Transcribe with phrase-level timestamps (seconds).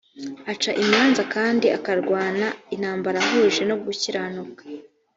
[0.51, 4.63] aca imanza kandi akarwana intambara ahuje no gukiranuka